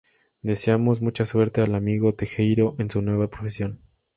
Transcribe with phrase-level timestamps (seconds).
[0.41, 3.81] Deseamos mucha suerte al amigo Tejeiro en su nueva profesión".